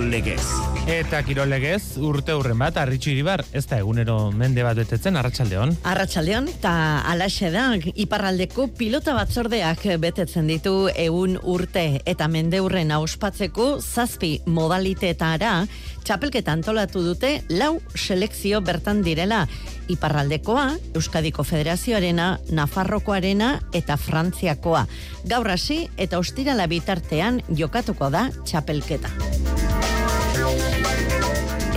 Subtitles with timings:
[0.00, 0.46] Kirol Legez.
[0.88, 5.74] Eta Kirol Legez urte hurren bat Arritxu Iribar, ez da egunero mende bat betetzen Arratsaldeon.
[5.84, 6.72] Arratsaldeon eta
[7.10, 15.66] alaxe da iparraldeko pilota batzordeak betetzen ditu egun urte eta mende hurren auspatzeko zazpi modaliteetara
[16.00, 19.44] txapelketa antolatu dute lau selekzio bertan direla
[19.90, 24.86] Iparraldekoa, Euskadiko Federazioarena, Nafarrokoarena eta Frantziakoa.
[25.28, 29.89] Gaur hasi eta ostirala bitartean jokatuko da txapelketa.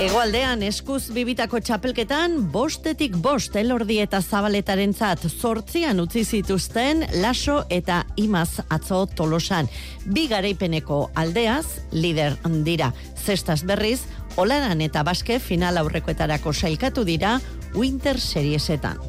[0.03, 8.01] Egoaldean eskuz bibitako txapelketan bostetik bost elordi eta zabaletaren zat zortzian utzi zituzten laso eta
[8.19, 9.69] imaz atzo tolosan.
[10.03, 12.35] Bi garaipeneko aldeaz, lider
[12.67, 12.91] dira.
[13.15, 14.01] Zestaz berriz,
[14.35, 17.39] olaran eta baske final aurrekoetarako sailkatu dira
[17.73, 18.99] Winter Seriesetan.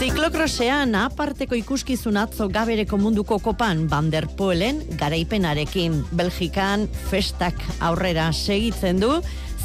[0.00, 9.02] Ziklokrosean aparteko ikuskizun atzo gabereko munduko kopan Van der Poelen garaipenarekin Belgikan festak aurrera segitzen
[9.02, 9.10] du,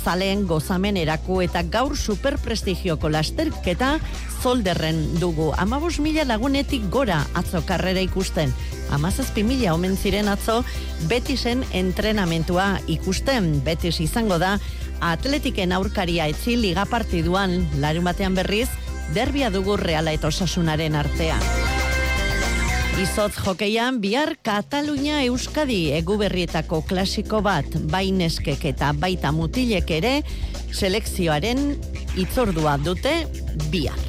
[0.03, 3.93] zaleen gozamen erako eta gaur superprestigioko lasterketa
[4.41, 5.53] zolderren dugu.
[5.55, 8.51] Amabos mila lagunetik gora atzo karrera ikusten.
[8.91, 10.65] Amazazpi mila omen ziren atzo
[11.07, 13.53] betisen entrenamentua ikusten.
[13.63, 14.57] Betis izango da
[14.99, 18.67] atletiken aurkaria etzi liga partiduan larun batean berriz,
[19.13, 21.41] derbia dugu reala eta osasunaren artean.
[22.95, 30.13] Izotz jokeian, bihar Katalunia Euskadi eguberrietako klasiko bat, baineskek eta baita mutilek ere,
[30.71, 31.75] selekzioaren
[32.15, 33.17] itzordua dute
[33.67, 33.99] bihar.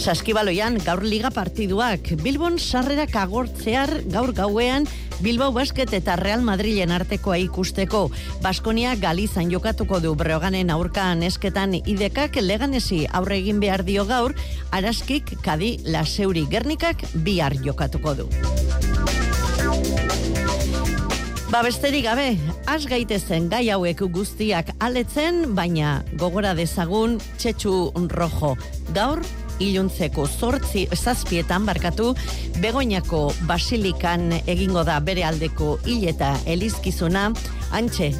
[0.00, 4.86] Saskibaloian gaur liga partiduak, Bilbon sarrerak agortzear gaur gauean
[5.20, 8.06] Bilbao Basket eta Real Madrilen artekoa ikusteko.
[8.42, 14.34] Baskonia Galizan jokatuko du Breoganen aurka nesketan idekak leganesi aurre egin behar dio gaur,
[14.72, 18.28] araskik kadi laseuri gernikak bihar jokatuko du.
[21.50, 22.38] Ba besterik gabe,
[22.70, 28.54] has gaitezen gai hauek guztiak aletzen, baina gogora dezagun txetxu rojo.
[28.94, 29.18] Gaur,
[29.60, 32.14] iluntzeko zortzi zazpietan barkatu
[32.60, 37.28] begoinako basilikan egingo da bere aldeko hil eta elizkizuna
[37.72, 38.12] antxe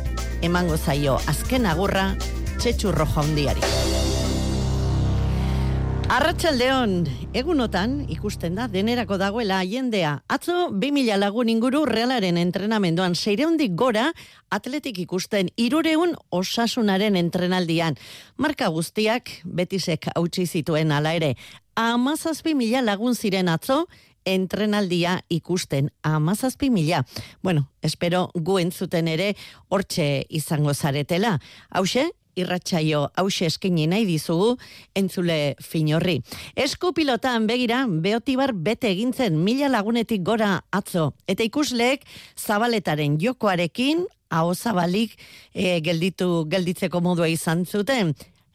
[0.46, 2.12] emango zaio azken agurra
[2.60, 3.89] txetxurro jaundiari.
[6.10, 7.04] Arratxaldeon,
[7.38, 10.16] egunotan ikusten da denerako dagoela jendea.
[10.26, 14.08] Atzo, 2000 lagun inguru realaren entrenamenduan seireundik gora
[14.50, 17.94] atletik ikusten irureun osasunaren entrenaldian.
[18.42, 21.36] Marka guztiak betisek hautsi zituen ala ere.
[21.78, 23.84] Amazazpi mila lagun ziren atzo,
[24.24, 27.04] entrenaldia ikusten amazazpi mila.
[27.40, 29.36] Bueno, espero guen zuten ere
[29.68, 31.38] hortxe izango zaretela.
[31.70, 34.56] Hauxe, irratsaio hause eskaini nahi dizugu
[34.94, 36.20] entzule finorri.
[36.56, 42.04] Esku pilotan begira beotibar bete egintzen mila lagunetik gora atzo eta ikusleek
[42.36, 45.16] zabaletaren jokoarekin hau zabalik
[45.54, 48.14] e, gelditu gelditzeko modua izan zuten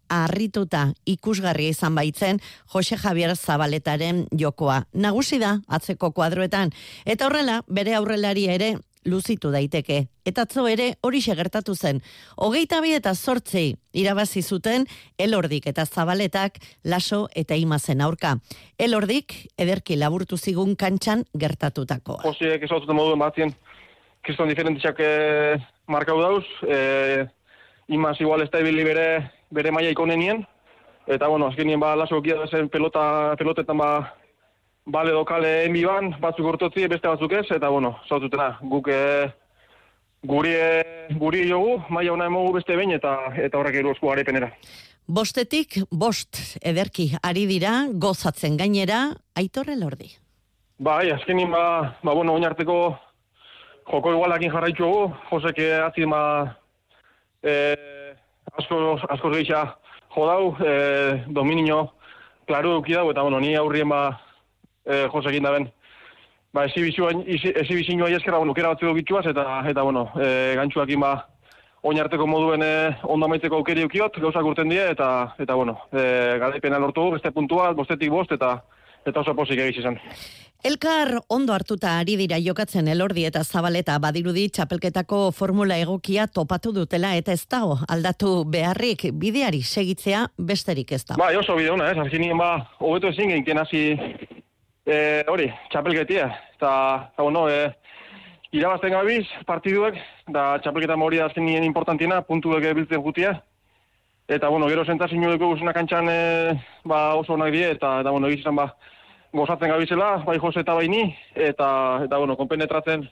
[0.09, 2.39] harrituta ikusgarria izan baitzen
[2.73, 4.83] Jose Javier Zabaletaren jokoa.
[4.93, 6.71] Nagusi da atzeko kuadroetan
[7.05, 8.75] eta horrela bere aurrelari ere
[9.05, 10.07] luzitu daiteke.
[10.25, 12.01] Eta atzo ere hori gertatu zen.
[12.35, 14.85] Hogeita bi eta sortzi irabazi zuten
[15.17, 18.37] elordik eta zabaletak laso eta imazen aurka.
[18.77, 22.19] Elordik ederki laburtu zigun kantxan gertatutako.
[22.23, 23.53] Josiek esaututen modu batzien
[24.23, 26.45] kriston diferentizak eh, markau dauz.
[26.67, 27.25] Eh,
[27.87, 30.45] imaz igual ez da bere, bere maia ikonenien.
[31.07, 34.13] Eta bueno, azkenien ba laso zen pelota, pelotetan ba
[34.85, 38.99] bale dokale enbi ban, batzuk urtotzi, beste batzuk ez, eta bueno, zaututena, guk e,
[40.23, 43.15] guri, e, guri jogu, maia hona emogu beste behin, eta
[43.47, 44.51] eta horrek eru esku arepenera.
[45.05, 49.07] Bostetik, bost ederki, ari dira, gozatzen gainera,
[49.37, 50.11] aitorre lordi.
[50.77, 52.77] Bai, azkenin, ba, ba bueno, oinarteko
[53.89, 56.21] joko igualakin jarraitu egu, joseke atzi, ba,
[57.41, 57.55] e,
[58.57, 59.65] asko, asko geisha
[60.15, 61.87] jodau, e, dominio,
[62.45, 64.03] klaru dukidau, eta bueno, ni aurrien ba,
[64.85, 65.69] eh, Jose egin daben.
[66.55, 67.11] Ba, esibizioa
[68.15, 71.09] eskerra, bueno, kera batzu bitxuaz, eta, eta bueno, e, gantxuak ba,
[71.83, 72.69] oinarteko moduen e,
[73.03, 76.05] ondo amaitzeko aukeri ukiot, gauzak urten die, eta, eta bueno, e,
[76.39, 78.61] garaipena lortu, beste puntua, bostetik bost, eta
[79.05, 79.99] eta oso posik egiz izan.
[80.65, 87.13] Elkar ondo hartuta ari dira jokatzen elordi eta zabaleta badirudi txapelketako formula egokia topatu dutela
[87.19, 91.19] eta ez dago aldatu beharrik bideari segitzea besterik ez da.
[91.21, 92.49] Ba, oso bide hona, ez, arginien ba,
[92.79, 93.83] hobeto ezin genken hasi
[94.85, 96.29] E, hori, txapelketia.
[96.55, 96.71] Eta,
[97.11, 97.71] eta bueno, e,
[98.53, 99.97] irabazten gabiz, partiduek,
[100.29, 103.33] da txapelketa mori da nien importantiena, puntuek biltzen gutia.
[104.29, 106.19] Eta, bueno, gero zentazin dugu guzuna kantxan e,
[106.85, 108.71] ba, oso onak die, eta, eta bueno, egizan ba,
[109.33, 111.03] gozatzen gabizela, bai Jose eta bai ni,
[111.35, 111.67] eta,
[112.05, 113.09] eta bueno, konpenetratzen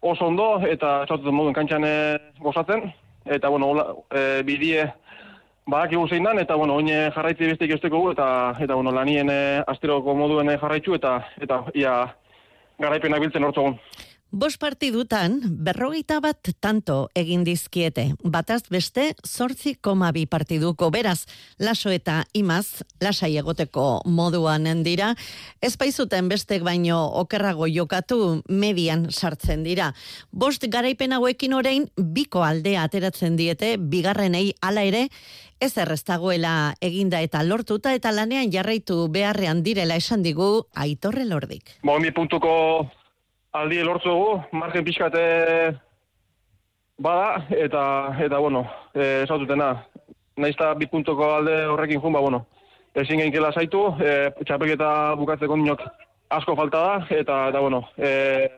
[0.00, 1.96] oso ondo, eta esatuten moduen kantxan e,
[2.40, 2.88] gozatzen,
[3.24, 4.88] eta bueno, hola, e, bidie
[5.66, 9.62] badak zein dan, eta bueno, oin jarraitzi besteik eusteko gu, eta, eta bueno, lanien e,
[9.66, 11.96] astiroko moduen e, jarraitzu, eta, eta ia
[12.78, 13.78] garaipenak biltzen hortzogun.
[14.34, 18.08] Bos partidutan, berrogeita bat tanto egin dizkiete.
[18.26, 20.90] Bataz beste, sortzi koma bi partiduko.
[20.90, 21.28] Beraz,
[21.62, 25.14] laso eta imaz, lasai egoteko moduan dira.
[25.62, 29.92] Ez paizuten bestek baino okerrago jokatu median sartzen dira.
[30.32, 35.06] Bost garaipen hauekin orain, biko aldea ateratzen diete, bigarrenei hala ere,
[35.60, 41.78] ez erreztagoela eginda eta lortuta eta lanean jarraitu beharrean direla esan digu aitorre lordik.
[41.82, 42.90] Mi puntuko
[43.60, 45.22] aldi elortzu gu, margen pixkate
[46.98, 47.82] bada, eta,
[48.24, 48.64] eta bueno,
[48.94, 49.70] e, esatutena,
[50.36, 52.44] naizta bi puntuko alde horrekin jun, ba, bueno,
[52.94, 55.84] ezin geinkela zaitu, e, txapelketa bukatzeko ninok
[56.36, 58.48] asko falta da, eta, eta bueno, e,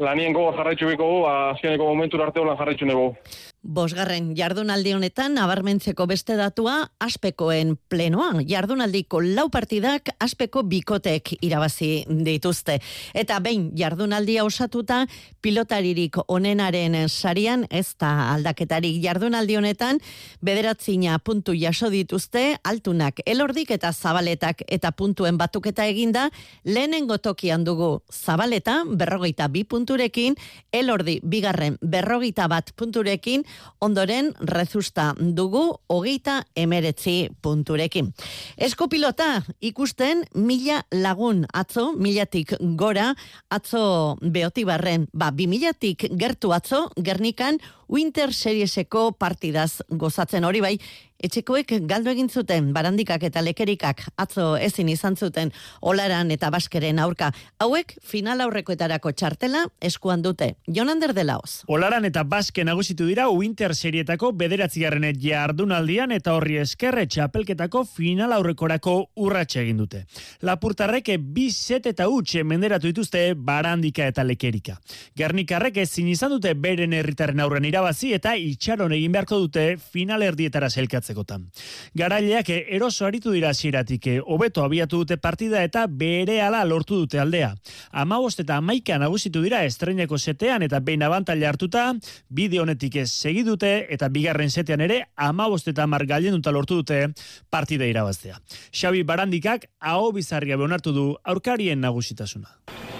[0.00, 3.14] lanien gogo jarraitzu biko ba, azkeneko momentu arte holan jarraitzu nego.
[3.60, 8.40] Bosgarren jardunaldi honetan nabarmentzeko beste datua aspekoen plenoan.
[8.48, 12.78] Jardunaldiko lau partidak aspeko bikotek irabazi dituzte.
[13.12, 15.02] Eta behin jardunaldia osatuta
[15.44, 20.00] pilotaririk onenaren sarian ez da aldaketarik jardunaldi honetan
[20.40, 26.30] bederatzina puntu jaso dituzte altunak elordik eta zabaletak eta puntuen batuketa eginda
[26.64, 30.40] lehenengo tokian dugu zabaleta berrogeita bi punturekin
[30.72, 33.44] elordi bigarren berrogeita bat punturekin
[33.80, 38.12] ondoren rezusta dugu hogeita emeretzi punturekin.
[38.56, 43.14] Eskopilota ikusten mila lagun atzo, milatik gora,
[43.50, 47.58] atzo beotibarren, ba, bi milatik gertu atzo, gernikan,
[47.90, 50.76] Winter Serieseko partidaz gozatzen hori bai,
[51.24, 57.30] etxekoek galdu egin zuten barandikak eta lekerikak atzo ezin izan zuten olaran eta baskeren aurka.
[57.60, 60.54] Hauek final aurrekoetarako txartela eskuan dute.
[60.66, 61.60] Jonander de Laos.
[61.68, 68.96] Olaran eta baske nagusitu dira Winter Serietako bederatzigarren jardunaldian eta horri eskerre txapelketako final aurrekorako
[69.16, 70.04] urratxe egin dute.
[70.46, 74.78] Lapurtarrek bi set eta utxe menderatu dituzte barandika eta lekerika.
[75.16, 80.70] Gernikarrek ezin izan dute beren herritaren aurren irabazi eta itxaron egin beharko dute final erdietara
[80.70, 81.50] zelkatzen jokatzekotan.
[81.94, 87.54] Garaileak eroso aritu dira ziratik, hobeto abiatu dute partida eta bere ala lortu dute aldea.
[87.92, 91.94] Amabost eta amaika nagusitu dira estreneko setean eta behin abantaila hartuta,
[92.28, 97.12] bide honetik ez segidute eta bigarren setean ere amabost eta amar duta lortu dute
[97.50, 98.40] partida irabaztea.
[98.72, 102.48] Xabi Barandikak hau bizarria behonartu du aurkarien nagusitasuna.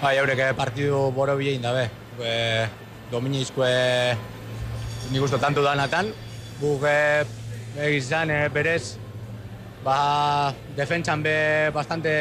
[0.01, 1.89] Bai, haurek eh, partidu boro bilein dabe.
[2.19, 2.67] E,
[3.11, 4.15] Dominizkoe
[5.11, 6.07] nik usto tanto danatan.
[6.61, 7.40] Eh,
[7.77, 8.97] egizan e, berez
[9.83, 12.13] ba, defentsan be bastante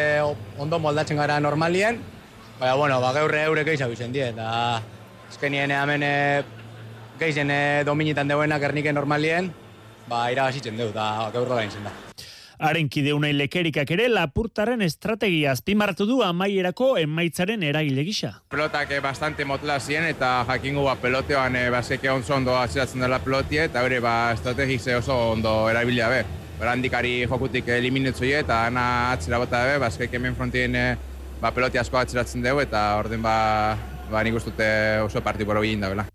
[0.59, 2.01] ondo moldatzen gara normalien,
[2.61, 4.81] baina, bueno, ba, geurre eurek eiza bizen die, eta
[5.31, 6.17] eskenien hemen e,
[7.21, 7.53] geizen
[7.85, 9.53] dominitan deuenak erniken normalien,
[10.09, 12.30] ba, irabazitzen deu, eta geurro da da.
[12.61, 18.35] Haren kide unai lekerikak ere lapurtaren estrategia azpimarratu du amaierako emaitzaren eragile gisa.
[18.53, 23.01] Pelotak eh, bastante motla ziren eta jakingu ba, peloteoan e, ba, zeke onzo ondo aziratzen
[23.01, 26.21] dela pelotie eta hori ba, estrategik ze oso ondo erabilia be.
[26.61, 30.87] Berandikari jokutik eliminetzu eta ana atzera bota be, ba, zeke hemen frontien e,
[31.41, 33.37] ba, peloti asko atzeratzen dugu eta orden ba,
[34.13, 36.11] ba, nik ustute oso partiboro bilin da bela.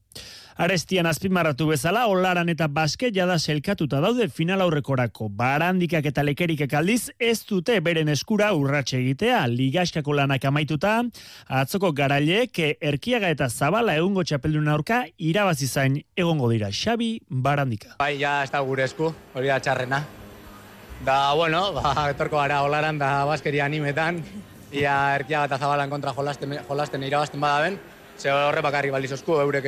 [0.55, 5.27] Arestian azpimarratu bezala, olaran eta baske jada selkatuta daude final aurrekorako.
[5.27, 10.93] Barandikak eta lekerikak aldiz ez dute beren eskura urratxe egitea, ligaskako lanak amaituta,
[11.59, 16.69] atzoko garaileek erkiaga eta zabala egungo txapeldun aurka irabazi zain egongo dira.
[16.71, 17.97] Xabi Barandika.
[17.99, 19.99] Bai, ja, ez da gure esku, hori da txarrena.
[21.03, 24.23] Da, bueno, ba, etorko gara olaran da baskeria animetan,
[24.71, 27.75] ia erkiaga eta zabalan kontra jolasten, jolasten irabazten badaben,
[28.17, 29.65] Ze horre bakarri baliz osku, eurek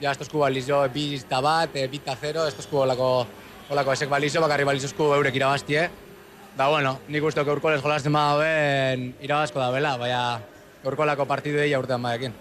[0.00, 3.26] ja esku baliz jo bi eta bat, e, bi eta zero, ez osku olako,
[3.70, 5.88] olako esek baliz bakarri baliz osku eurek irabaztie.
[6.56, 10.40] Da bueno, nik uste eurko lez jolazten ben irabazko da bela, baina
[10.84, 12.32] eurko lako partidu egia urtean badekin.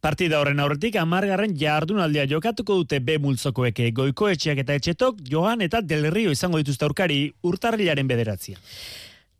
[0.00, 5.80] Partida horren aurretik amargarren jardunaldia jokatuko dute B multzokoeke goiko etxeak eta etxetok joan eta
[5.80, 8.60] delrio izango dituzte aurkari urtarrilaren bederatzia.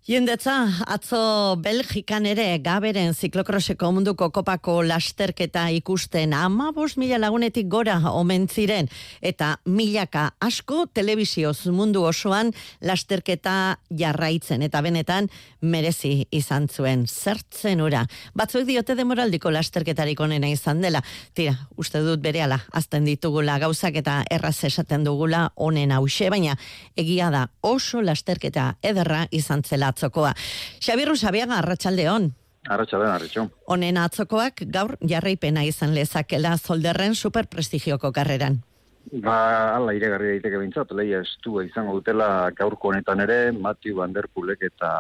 [0.09, 0.55] Jendetza,
[0.89, 1.19] atzo
[1.61, 8.89] Belgikan ere gaberen ziklokroseko munduko kopako lasterketa ikusten ama bos mila lagunetik gora omen ziren
[9.21, 13.57] eta milaka asko telebizioz mundu osoan lasterketa
[14.01, 15.29] jarraitzen eta benetan
[15.61, 18.07] merezi izan zuen zertzen ura.
[18.33, 21.05] Batzuek diote demoraldiko lasterketarik onena izan dela.
[21.37, 26.57] Tira, uste dut berehala azten ditugula gauzak eta erraz esaten dugula onen hause, baina
[26.97, 30.35] egia da oso lasterketa ederra izan zela atzokoa.
[30.79, 32.31] Xabirru Xabiaga, arratsaldeon.
[32.69, 33.49] Arratxaldeon, arratxo.
[33.67, 38.63] Honen atzokoak gaur jarraipena izan lezakela zolderren superprestigioko karreran.
[39.09, 39.35] Ba,
[39.79, 44.67] ala iregarri daiteke bintzat, lehia estu izango dutela gaurko honetan ere, Matthew Van Der Poolek
[44.69, 44.91] eta,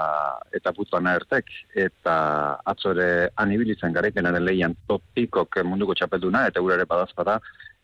[0.56, 2.14] eta But Van Aertek, eta
[2.72, 7.36] atzore anibilitzen garaipenaren lehian topikok munduko txapelduna, eta gure ere badazpada,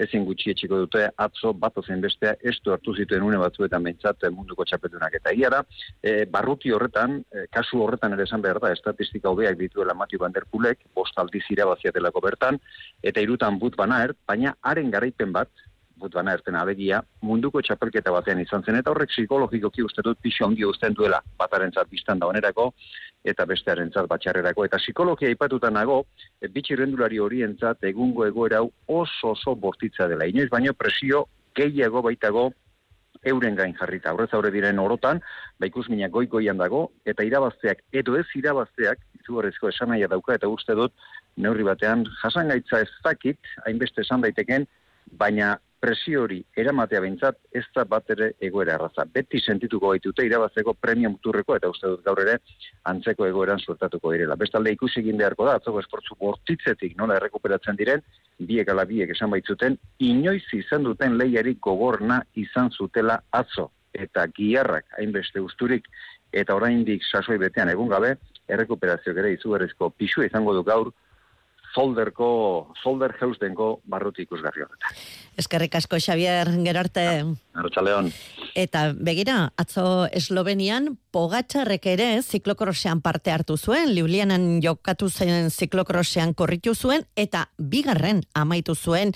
[0.02, 4.64] ezin gutxi etxiko dute atzo bat ozen bestea estu hartu zituen une batzuetan behintzat munduko
[4.64, 5.14] txapeldunak.
[5.20, 5.62] Eta iara,
[6.02, 9.94] e, barruti horretan, e, kasu horretan ere esan behar da, estatistika hobeak dituela
[10.34, 12.58] Der Poolek, bost aldiz irabaziatelako bertan,
[13.02, 15.48] eta irutan but banaert, baina haren garaipen bat,
[15.96, 20.64] but banaerten abegia, munduko txapelketa batean izan zen, eta horrek psikologikoki uste dut pixo ongi
[20.64, 22.72] usten duela, bataren zat biztan da onerako,
[23.24, 24.66] eta bestearen zat batxarrerako.
[24.68, 26.02] Eta psikologia ipatuta nago,
[26.40, 30.28] e, bitxirrendulari horientzat egungo egoera hau oso oso bortitza dela.
[30.28, 31.24] Inoiz baino presio
[31.56, 32.50] gehiago baitago
[33.24, 34.12] euren gain jarrita.
[34.12, 35.20] Horrez aurre diren orotan,
[35.58, 40.76] ba ikusminak goikoian dago, eta irabazteak, edo ez irabazteak, izugarrizko esan nahi dauka, eta uste
[40.76, 40.92] dut,
[41.36, 44.66] neurri batean, jasangaitza ez dakit, hainbeste esan daiteken,
[45.20, 45.54] baina
[45.84, 49.04] presio hori eramatea behintzat ez da bat ere egoera erraza.
[49.16, 52.38] Beti sentituko baitute irabazeko premia muturreko eta uste dut gaur ere
[52.88, 54.38] antzeko egoeran suertatuko direla.
[54.40, 58.00] Bestalde ikusi egin beharko da, atzoko esportzu bortitzetik nola errekuperatzen diren,
[58.48, 59.76] biek ala biek esan baitzuten,
[60.08, 63.68] inoiz izan duten lehiarik gogorna izan zutela atzo.
[63.92, 65.90] Eta giarrak hainbeste usturik
[66.32, 68.16] eta oraindik sasoi betean egun gabe,
[68.48, 70.94] errekuperazio ere izugarrizko pisu izango du gaur,
[71.74, 72.28] zolderko,
[72.82, 74.98] zolder jeustenko barruti ikusgarri horretan.
[75.40, 77.04] Eskerrik asko, Xavier, gerarte.
[77.58, 78.10] Arratxaleon.
[78.54, 86.74] Eta begira, atzo Eslovenian, pogatxarrek ere ziklokrosean parte hartu zuen, Liulianan jokatu zen ziklokrosean korritu
[86.74, 89.10] zuen, eta bigarren amaitu zuen,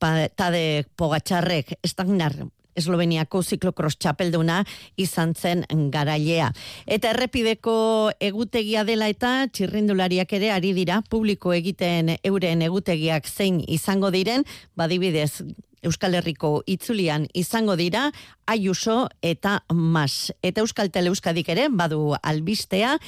[0.00, 0.64] tade
[0.96, 2.38] pogatxarrek, estagnar,
[2.78, 4.60] Esloveniako ziklokros txapelduna
[4.96, 6.50] izan zen garailea.
[6.86, 14.10] Eta errepideko egutegia dela eta txirrindulariak ere ari dira publiko egiten euren egutegiak zein izango
[14.14, 14.44] diren,
[14.76, 15.42] badibidez
[15.82, 18.10] Euskal Herriko itzulian izango dira
[18.46, 20.32] Ayuso eta Mas.
[20.42, 22.98] Eta Euskal Tele Euskadik ere badu albistea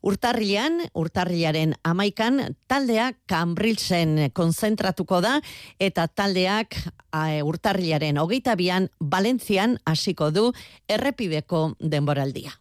[0.00, 2.40] Urtarrilean, urtarrilaren amaikan,
[2.72, 5.34] taldea Cambrilsen konzentratuko da,
[5.78, 6.78] eta taldeak
[7.12, 10.48] a, urtarrilaren hogeita bian, Valentzian hasiko du
[10.88, 12.56] errepideko denboraldia.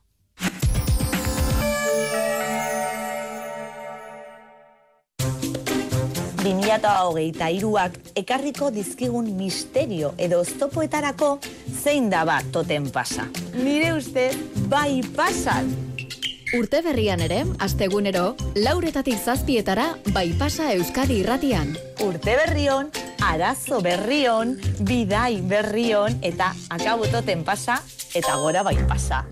[6.39, 11.39] Eta hogeita iruak ekarriko dizkigun misterio edo oztopoetarako
[11.83, 13.27] zein daba toten pasa.
[13.53, 14.31] Nire uste,
[14.69, 15.67] bai pasan!
[16.57, 21.75] Urte berrian ere, astegunero, lauretatik zazpietara, bai pasa Euskadi irratian.
[22.01, 22.89] Urte berrion,
[23.21, 27.81] arazo berrion, bidai berrion, eta akabutoten pasa,
[28.15, 29.25] eta gora bai pasa.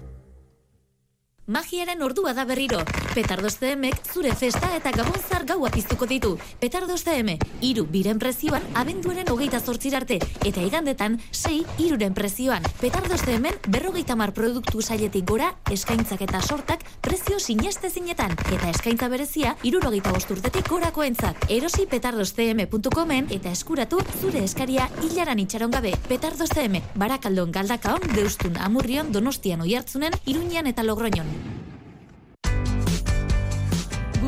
[1.47, 2.83] Magiaren ordua da berriro.
[3.17, 6.36] Petardos CM zure festa eta gabonzar gaua piztuko ditu.
[6.62, 10.19] Petardos CM, iru biren prezioan abenduaren hogeita zortzirarte.
[10.45, 12.62] Eta igandetan, sei iruren prezioan.
[12.77, 18.38] Petardos CM berrogeita mar produktu sailetik gora, eskaintzak eta sortak prezio sineste zinetan.
[18.53, 21.50] Eta eskaintza berezia, irurogeita bosturtetik gorako entzat.
[21.50, 25.97] Erosi petardoscm.comen eta eskuratu zure eskaria hilaran itxaron gabe.
[26.05, 31.56] Petardos CM, barakaldon galdakaon, deustun amurrion, donostian oiartzunen, iruñan eta logroñon.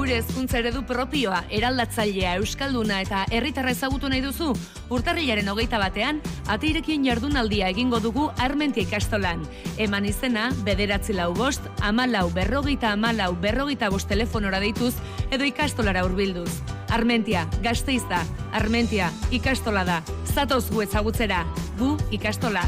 [0.10, 4.48] Gure hezkuntza eredu propioa, eraldatzailea, euskalduna eta herritarra ezagutu nahi duzu,
[4.90, 6.18] urtarrilaren hogeita batean,
[6.50, 9.44] ateirekin jardunaldia egingo dugu Armentia ikastolan.
[9.78, 14.96] Eman izena, bederatzi lau bost, amalau berrogeita amalau berrogeita bost telefonora deituz,
[15.30, 16.50] edo ikastolara urbilduz.
[16.90, 18.02] Armentia, gazteiz
[18.52, 21.46] Armentia, ikastola da, zatoz gu ezagutzera,
[21.78, 22.66] gu ikastola.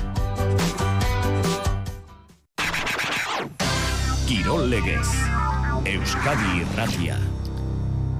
[4.29, 5.30] Kirol legez.
[5.91, 7.17] Euskadi Irratia.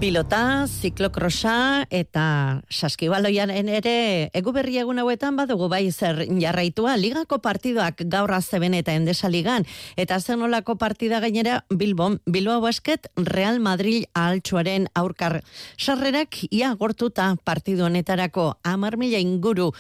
[0.02, 2.24] Pilota, ziklokrosa eta
[2.68, 3.94] saskibaloiaren ere
[4.36, 9.64] eguberri egun hauetan badugu bai zer jarraitua ligako partidoak gaur azeben eta endesaligan
[9.96, 15.40] eta zenolako partida gainera Bilbon, Bilbao Basket Real Madrid altxuaren aurkar
[15.78, 19.72] sarrerak ia gortuta partidu honetarako amar mila inguru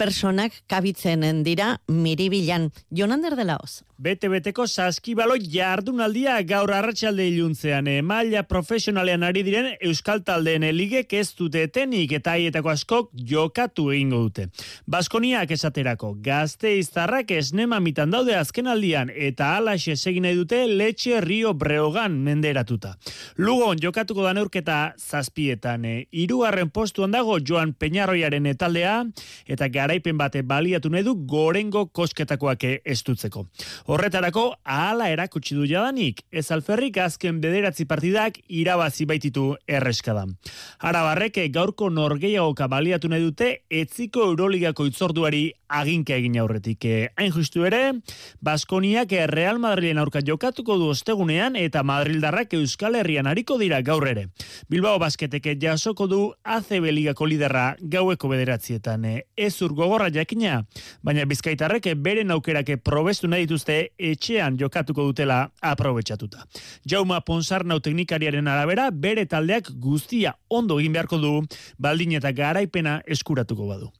[0.00, 2.70] personak kabitzen dira miribilan.
[2.90, 3.84] Jonander de laoz.
[4.00, 11.66] Bete-beteko saskibalo jardunaldia gaur arratsalde iluntzean maila profesionalean ari diren euskal taldeen ligek ez dute
[11.68, 14.46] tenik eta haietako askok jokatu egingo dute.
[14.88, 21.20] Baskoniak esaterako gazte iztarrak esnema mitan daude azken aldian eta alaxe segin nahi dute letxe
[21.20, 22.94] rio breogan menderatuta.
[23.36, 28.96] Lugon jokatuko da neurketa zazpietan hirugarren postuan dago joan peñarroiaren taldea
[29.44, 33.44] eta garaipen bate baliatu nahi du gorengo kosketakoak estutzeko.
[33.90, 40.36] Horretarako, ahala erakutsi du jadanik, ez alferrik azken bederatzi partidak irabazi baititu erreskadan.
[40.78, 46.84] Arabarreke gaurko norgeiagoka baliatu nahi dute, etziko Euroligako itzorduari aginka egin aurretik.
[46.84, 48.00] Eh, hain justu ere,
[48.42, 54.26] Baskoniak Real Madrilen aurka jokatuko du ostegunean eta Madrildarrak Euskal Herrian hariko dira gaur ere.
[54.68, 59.04] Bilbao basketeke jasoko du ACB ligako liderra gaueko bederatzietan.
[59.04, 60.64] Eh, ez ur gogorra jakina,
[61.02, 66.44] baina bizkaitarrek beren aukerake probestu nahi dituzte etxean jokatuko dutela aprobetsatuta.
[66.88, 71.32] Jauma Ponsarnau teknikariaren arabera, bere taldeak guztia ondo egin beharko du,
[71.78, 73.90] baldin eta garaipena eskuratuko badu.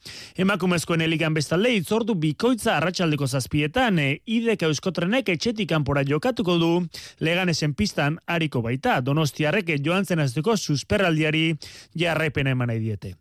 [0.41, 6.89] Emakumezkoen eligan bestalde, itzordu bikoitza arratsaldeko zazpietan, e, idek euskotrenek etxetik kanpora jokatuko du,
[7.21, 11.57] leganesen pistan hariko baita, donostiarrek joan zen azteko susperraldiari
[11.95, 13.15] jarraipena eman nahi diete.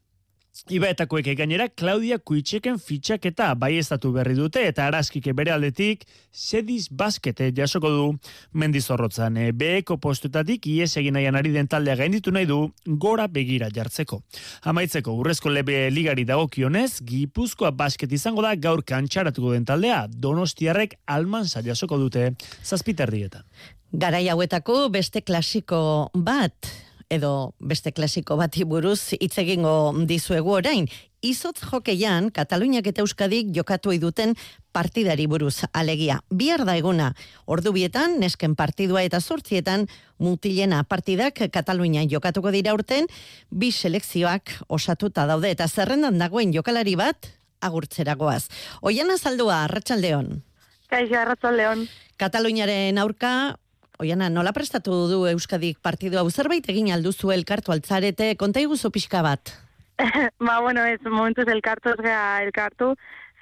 [0.70, 6.04] Ibaetakoek gainera Claudia Kuitxeken fitxaketa baiestatu berri dute eta araskike bere aldetik
[6.34, 8.08] sedis baskete jasoko du
[8.54, 9.38] mendizorrotzan.
[9.38, 14.22] E, beheko postutatik ies egin nahian ari den taldea gainditu nahi du gora begira jartzeko.
[14.70, 21.46] Amaitzeko urrezko lebe ligari dagokionez, Gipuzkoa basket izango da gaur kantxaratuko den taldea, donostiarrek alman
[21.46, 23.46] jasoko dute zazpiterdietan.
[23.90, 26.68] Garai hauetako beste klasiko bat,
[27.10, 30.88] edo beste klasiko bati buruz hitz egingo dizuegu orain.
[31.26, 34.36] Izotz jokeian, Kataluniak eta Euskadik jokatu duten
[34.72, 36.22] partidari buruz alegia.
[36.32, 37.14] Bihar da eguna,
[37.46, 39.88] ordu bietan, nesken partidua eta sortzietan,
[40.18, 43.08] mutilena partidak Katalunia jokatuko dira urten,
[43.52, 48.48] bi selekzioak osatuta daude eta zerrendan dagoen jokalari bat, agurtzeragoaz.
[48.82, 50.44] Oian azaldua, Arratxaldeon.
[50.88, 51.88] Kaixo, Arratxaldeon.
[52.18, 53.58] Kataluniaren aurka,
[54.00, 59.20] Oiana, nola prestatu du Euskadik partidu hau zerbait egin alduzu elkartu altzarete, konta iguzu pixka
[59.26, 59.52] bat?
[60.48, 62.94] ba, bueno, ez, momentuz elkartu ez gea elkartu,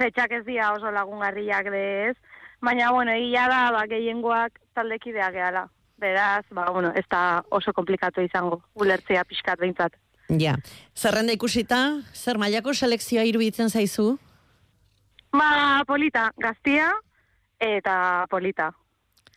[0.02, 2.16] fetxak ez dira oso lagungarriak de ez,
[2.60, 5.68] baina, bueno, egia da, ba, gehiengoak taldekidea gehala.
[6.02, 9.94] Beraz, ba, bueno, ez da oso komplikatu izango, ulertzea pixkat behintzat.
[10.42, 10.56] Ja,
[10.98, 11.84] zerrenda ikusita,
[12.18, 14.16] zer mailako selekzioa iruditzen zaizu?
[15.38, 16.90] Ba, polita, gaztia
[17.62, 18.72] eta polita.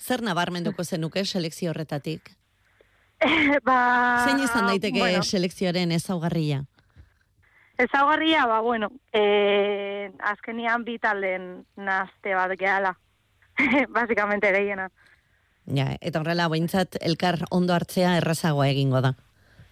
[0.01, 2.33] Zer nabarmenduko zenuke selekzio horretatik?
[3.69, 3.79] ba,
[4.25, 6.65] Zein izan daiteke bueno, selekzioaren ezaugarria?
[7.81, 12.95] ezaugarria, ba, bueno, e, azkenian bitalen nazte bat gehala.
[13.97, 14.89] Basikamente gehiena.
[15.67, 19.15] Ja, eta horrela, behintzat, elkar ondo hartzea errazagoa egingo da.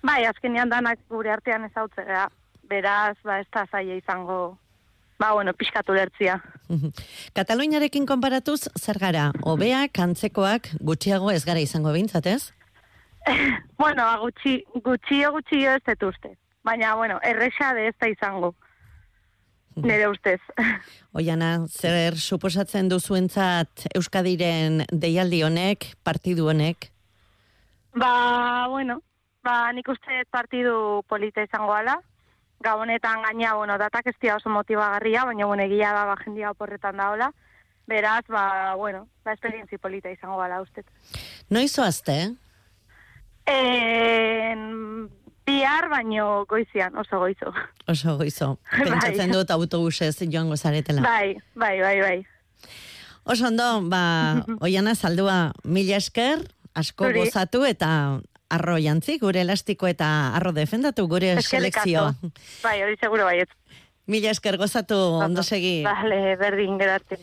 [0.04, 2.28] Bai, azkenian danak gure artean ezautzea.
[2.68, 4.58] Beraz, ba, ez da zaila izango,
[5.18, 6.38] ba, bueno, pixkatu lertzia.
[7.36, 12.52] Kataluniarekin konparatuz, zer gara, obeak, antzekoak, gutxiago ez gara izango behintzat, ez?
[13.82, 16.34] bueno, ba, gutxi, gutxio, gutxio ez dut uste.
[16.64, 18.54] Baina, bueno, erresa de ez da izango.
[19.78, 20.40] Nere ustez.
[21.18, 26.90] Oiana, zer suposatzen duzuentzat Euskadiren deialdi honek, partidu honek?
[27.98, 28.98] Ba, bueno,
[29.46, 31.98] ba, nik uste partidu polita izango ala.
[32.60, 36.96] Gabonetan gaina, bueno, datak ez dira oso motibagarria, baina, bueno, egia da, ba, jendia oporretan
[36.96, 37.32] daola.
[37.86, 40.82] Beraz, ba, bueno, ba, esperientzi polita izango ala, uste.
[41.50, 42.32] Noiz oazte, eh?
[43.48, 45.08] En,
[45.46, 47.52] bihar, baino goizian, oso goizo.
[47.86, 48.58] Oso goizo.
[48.84, 51.02] Pentsatzen dut autobusez joango zaretela.
[51.06, 52.18] Bai, bai, bai, bai.
[53.24, 54.02] Oso ondo, ba,
[54.66, 56.42] oiana saldua mila esker,
[56.74, 57.22] asko Zuri.
[57.24, 62.14] gozatu eta arro jantzi, gure elastiko eta arro defendatu gure selekzioa.
[62.62, 63.52] Bai, hori seguro baiet.
[64.08, 65.82] Mila esker gozatu, ondo segi.
[65.84, 67.18] Vale, berdin, gerarte.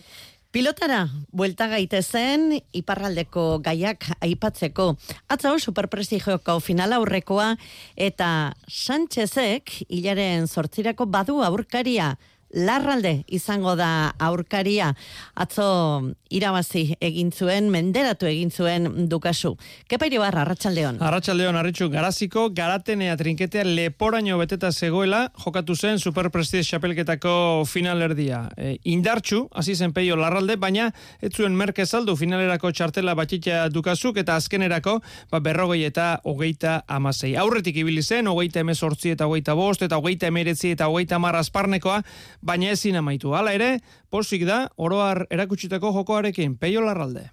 [0.56, 1.02] Pilotara,
[1.36, 4.94] buelta gaitezen, iparraldeko gaiak aipatzeko.
[5.28, 7.50] Atzau, superprestigioko final aurrekoa,
[7.98, 8.30] eta
[8.70, 12.14] Sánchezek, hilaren sortzirako badu aurkaria,
[12.56, 14.94] larralde izango da aurkaria.
[15.36, 15.68] Atzo
[16.32, 19.56] irabazi egin zuen, menderatu egin zuen dukasu.
[19.92, 21.00] Kepairi barra, Arratxaldeon.
[21.04, 28.46] Arratxaldeon, arritxu, garaziko, garatenea trinketea leporaino beteta zegoela, jokatu zen Superprestige xapelketako finalerdia.
[28.58, 30.92] E, indartxu, hasi zen peio larralde, baina
[31.22, 35.00] ez zuen merke saldu finalerako txartela batxitea dukazuk, eta azkenerako,
[35.32, 37.36] ba, berrogei eta hogeita amasei.
[37.40, 42.02] Aurretik ibili zen, hogeita emezortzi eta hogeita bost, eta hogeita emeretzi eta hogeita marra asparnekoa,
[42.46, 43.34] baina ezin amaitu.
[43.34, 43.72] Hala ere,
[44.14, 47.32] posik da, oroar erakutsitako jokoarekin, peio larralde.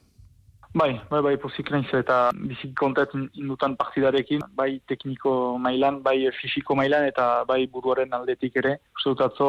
[0.73, 6.73] Bai, bai, bai, pozik naiz eta bizik kontat indutan partidarekin, bai tekniko mailan, bai fisiko
[6.79, 8.79] mailan eta bai buruaren aldetik ere.
[8.97, 9.49] Uste dut atzo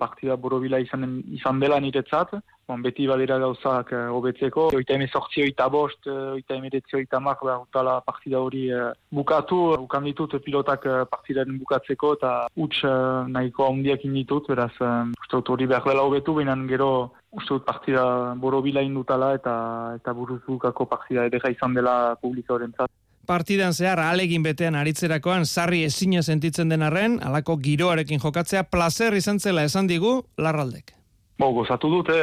[0.00, 2.32] partida borobila izan, izan dela niretzat,
[2.68, 4.68] bon, beti badira gauzak uh, hobetzeko.
[4.76, 9.60] Oita emezortzi oita bost, uh, oita emedetzi oita mar, behar utala partida hori uh, bukatu.
[9.82, 15.38] Ukan ditut pilotak uh, partidaren bukatzeko eta huts uh, nahiko handiak inditut, beraz, uh, uste
[15.38, 16.90] dut hori behar dela hobetu, baina gero
[17.32, 18.04] uste dut partida
[18.40, 19.54] borobila indutala eta
[19.98, 22.90] eta buruzukako partida edera izan dela publika horrentzat.
[23.26, 29.38] Partidan zehar alegin betean aritzerakoan sarri ezina sentitzen den arren, alako giroarekin jokatzea placer izan
[29.38, 31.01] zela esan digu larraldek.
[31.42, 32.14] Bo, gozatu dute,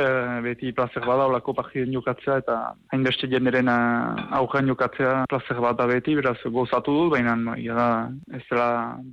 [0.45, 2.53] beti placer bada olako partiden jokatzea eta
[2.95, 7.35] hainbeste jenderen aurrean jokatzea placer bada beti, beraz gozatu dut, baina
[7.81, 7.89] da,
[8.37, 8.69] ez dela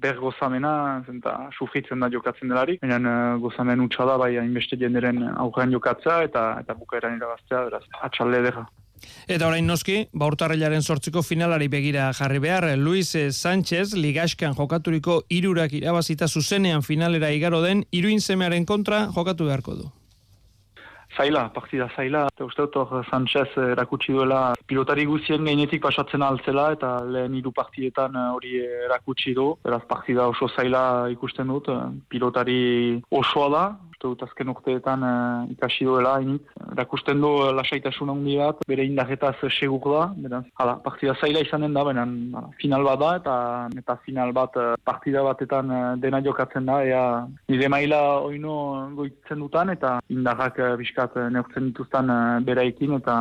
[0.07, 5.75] ber gozamena, zenta sufritzen da jokatzen delarik, baina gozamen utxa da, bai hainbeste jenderen aurrean
[5.75, 8.69] jokatzea eta eta bukaeran irabaztea, beraz, atxalde edera.
[9.27, 16.29] Eta orain noski, baurtarrilaren sortziko finalari begira jarri behar, Luis Sánchez ligaskan jokaturiko irurak irabazita
[16.29, 19.93] zuzenean finalera igaro den, iruin semearen kontra jokatu beharko du.
[21.17, 22.27] Zaila, partida zaila.
[22.29, 27.53] Eta uste dut hor Sanchez erakutsi duela pilotari guzien gainetik pasatzen altzela eta lehen hiru
[27.57, 29.47] partietan hori erakutsi du.
[29.65, 31.71] Beraz partida oso zaila ikusten dut.
[32.13, 33.65] Pilotari osoa da,
[33.97, 36.45] uste dut azken urteetan uh, ikasi duela hainit.
[36.73, 40.05] Erakusten du uh, lasaitasun handi bat, bere indarretaz segur da.
[40.17, 43.37] Beraz, hala, partida zaila izanen da, benen final bat da, eta,
[43.79, 47.05] eta final bat partida batetan dena jokatzen da, ea
[47.49, 48.57] nire maila oino
[48.97, 53.17] goitzen dutan, eta indarrak uh, biskat uh, neurtzen dituztan uh, beraikin, eta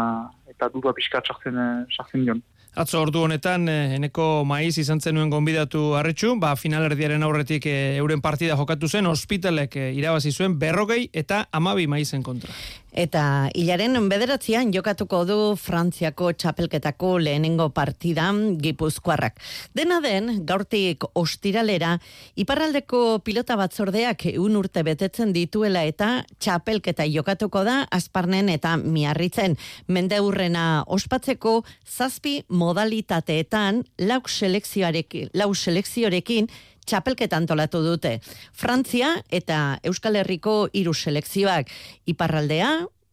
[0.55, 1.57] eta dudua piskat sartzen,
[1.91, 2.43] sartzen dion.
[2.75, 8.89] Atzo ordu honetan, eneko maiz izan zenuen gonbidatu harritxu, ba, finalerdiaren aurretik euren partida jokatu
[8.91, 12.51] zen, ospitalek irabazi zuen berrogei eta amabi maizen kontra.
[12.95, 19.41] Eta hilaren bederatzean jokatuko du Frantziako txapelketako lehenengo partidan gipuzkoarrak.
[19.75, 21.97] Dena den, gaurtik ostiralera,
[22.39, 29.58] iparraldeko pilota batzordeak eun urte betetzen dituela eta txapelketa jokatuko da azparnen eta miarritzen.
[29.91, 36.47] Mende hurrena ospatzeko zazpi modalitateetan lau selekzioarekin, lau selekzioarekin
[36.85, 38.19] txapelketa antolatu dute.
[38.53, 41.71] Frantzia eta Euskal Herriko hiru selekzioak
[42.09, 42.71] iparraldea,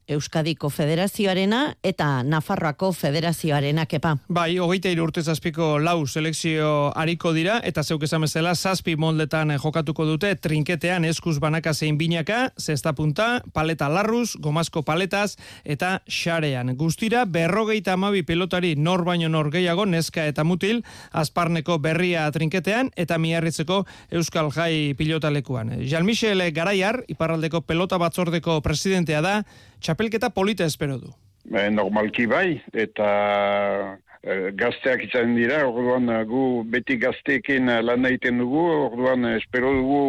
[0.08, 4.16] Euskadiko Federazioarena eta Nafarroako Federazioarena kepa.
[4.28, 10.04] Bai, hogeita urte zazpiko lau selekzio hariko dira, eta zeuk esan bezala, zazpi moldetan jokatuko
[10.06, 16.74] dute, trinketean eskuz banaka zein binaka, zesta punta, paleta larruz, gomazko paletaz, eta xarean.
[16.76, 23.18] Guztira, berrogeita amabi pelotari nor baino nor gehiago, neska eta mutil, azparneko berria trinketean, eta
[23.18, 25.78] miarritzeko Euskal Jai pilotalekuan.
[25.86, 29.36] Jean-Michel Garaiar, iparraldeko pelota batzordeko presidentea da,
[29.82, 31.12] txapelketa polita espero du.
[31.50, 33.08] E, normalki bai, eta
[34.22, 40.02] e, gazteak izan dira, orduan gu beti gazteekin lan egiten dugu, orduan espero dugu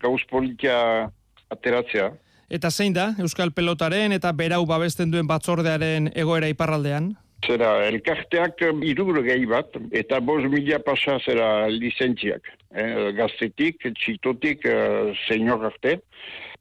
[0.00, 1.10] gauz politia
[1.52, 2.10] ateratzea.
[2.50, 7.12] Eta zein da, Euskal Pelotaren eta berau babesten duen batzordearen egoera iparraldean?
[7.46, 12.50] Zera, elkarteak irur gehi bat, eta bos mila pasa zera licentziak.
[12.74, 16.00] Eh, gaztetik, txitotik, eh, senior arte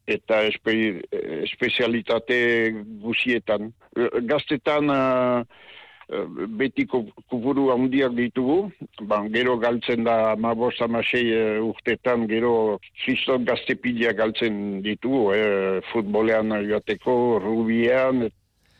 [0.09, 0.73] eta espe,
[1.45, 2.39] espezialitate
[3.03, 3.71] guzietan.
[4.29, 5.43] Gaztetan uh,
[6.57, 8.71] beti kuburu handiak ditugu,
[9.05, 11.27] ban, gero galtzen da mabos amasei
[11.61, 18.29] urtetan, gero kriston gaztepidia galtzen ditugu, eh, futbolean joateko, rubian,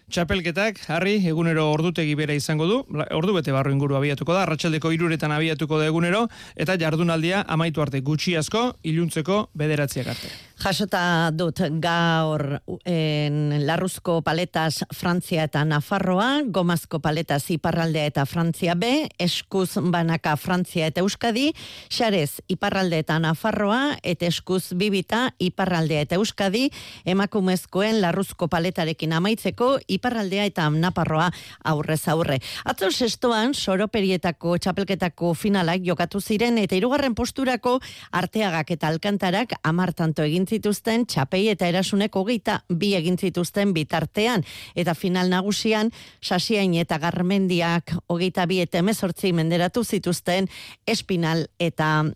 [0.10, 2.80] Txapelketak, harri, egunero ordutegi bera izango du,
[3.14, 6.26] ordu bete barro inguru abiatuko da, ratxaldeko iruretan abiatuko da egunero,
[6.58, 10.34] eta jardunaldia amaitu arte gutxi asko, iluntzeko bederatziak arte.
[10.60, 12.42] Jasota dut gaur
[12.84, 20.90] en Larruzko paletas Frantzia eta Nafarroa, Gomazko paletas Iparraldea eta Frantzia B, Eskuz banaka Frantzia
[20.92, 21.54] eta Euskadi,
[21.88, 26.66] Xarez Iparralde eta Nafarroa, eta Eskuz bibita Iparraldea eta Euskadi,
[27.08, 31.30] emakumezkoen Larruzko paletarekin amaitzeko, Iparraldea eta Naparroa
[31.64, 32.42] aurrez aurre.
[32.66, 37.80] Atzo sestoan, soroperietako txapelketako finalak jokatu ziren, eta irugarren posturako
[38.12, 44.44] arteagak eta alkantarak amartanto egin zituzten txapei eta erasunek hogeita bi egin zituzten bitartean.
[44.76, 50.50] Eta final nagusian, sasiain eta garmendiak hogeita bi eta emezortzi menderatu zituzten
[50.88, 52.10] espinal eta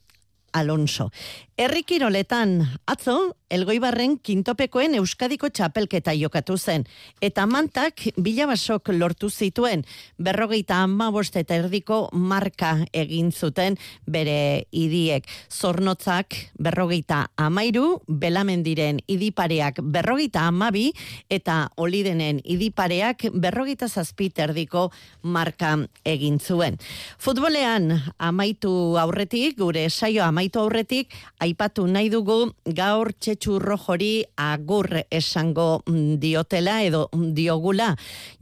[0.53, 1.09] Alonso.
[1.57, 6.87] Errikiroletan, atzo, Elgoibarren kintopekoen Euskadiko txapelketa jokatu zen,
[7.21, 9.83] eta mantak bilabasok lortu zituen,
[10.17, 13.77] berrogeita amabost eta erdiko marka egin zuten
[14.09, 15.27] bere idiek.
[15.53, 20.87] Zornotzak berrogeita amairu, belamendiren idipareak berrogeita amabi,
[21.29, 24.87] eta olidenen idipareak berrogeita zazpit erdiko
[25.21, 25.75] marka
[26.09, 26.81] egin zuen.
[27.21, 31.13] Futbolean amaitu aurretik, gure saio amaitu aurretik,
[31.43, 35.81] aipatu nahi dugu gaur txetxu rojori agur esango
[36.21, 37.89] diotela edo diogula.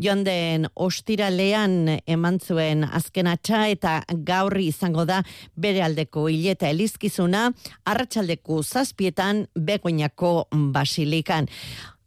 [0.02, 3.96] Joan den ostiralean eman zuen azken atxa eta
[4.28, 5.22] gaur izango da
[5.56, 7.50] bere aldeko hileta elizkizuna,
[7.86, 10.36] arratsaldeko zazpietan begoinako
[10.74, 11.50] basilikan.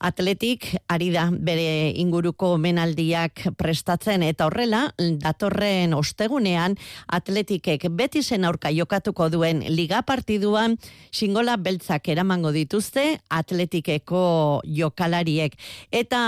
[0.05, 4.83] Atletik ari da bere inguruko menaldiak prestatzen eta horrela
[5.23, 6.77] datorren ostegunean
[7.19, 10.77] atletikek beti zen aurka jokatuko duen liga partiduan
[11.09, 15.57] xingola beltzak eramango dituzte atletikeko jokalariek.
[15.91, 16.21] Eta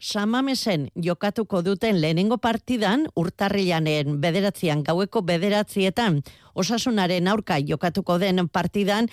[0.00, 6.22] Samamesen jokatuko duten lehenengo partidan, urtarrilanen bederatzean, gaueko bederatzietan,
[6.56, 9.10] osasunaren aurka jokatuko den partidan,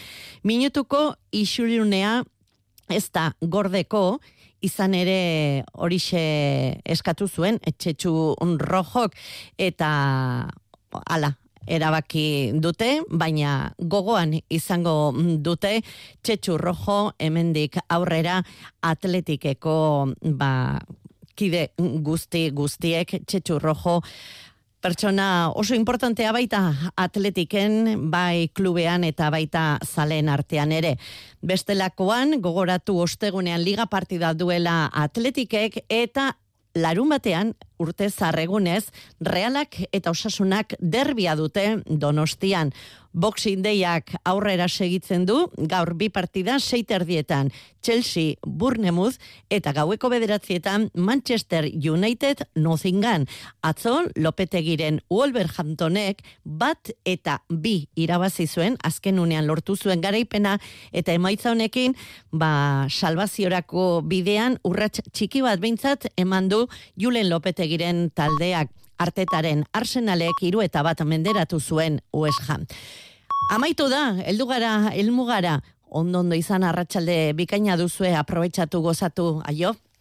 [0.48, 2.22] minutuko isulunea
[2.90, 4.20] ez da gordeko,
[4.62, 6.22] izan ere horixe
[6.86, 8.14] eskatu zuen, etxetxu
[8.64, 9.14] rojok,
[9.58, 9.90] eta
[11.06, 11.34] ala,
[11.68, 15.82] erabaki dute, baina gogoan izango dute
[16.24, 18.40] txetxu rojo hemendik aurrera
[18.88, 19.76] atletikeko
[20.40, 20.80] ba,
[21.38, 24.00] kide guzti guztiek txetxu rojo
[24.82, 26.62] pertsona oso importantea baita
[26.96, 30.96] atletiken, bai klubean eta baita zalen artean ere.
[31.42, 36.34] Bestelakoan, gogoratu ostegunean liga partida duela atletikek eta
[36.78, 38.90] larun batean urte zarregunez,
[39.22, 42.72] realak eta osasunak derbia dute donostian.
[43.14, 49.18] Boxing Dayak aurrera segitzen du, gaur bi partida seiterdietan Chelsea Burnemuz
[49.50, 53.28] eta gaueko bederatzietan Manchester United Nottingham.
[53.62, 60.58] Atzo, Lopetegiren Wolverhamptonek bat eta bi irabazi zuen, azken unean lortu zuen garaipena,
[60.92, 61.96] eta emaitza honekin,
[62.32, 66.66] ba, salvaziorako bidean, urrats txiki bat behintzat, eman du
[67.00, 72.00] Julen Lopetegiren taldeak artetaren arsenalek hiru eta bat menderatu zuen
[72.48, 72.66] Ham.
[73.52, 79.76] Amaitu da, heldu gara, elmugara, ondo ondo izan arratsalde bikaina duzue aprobetxatu gozatu, aio?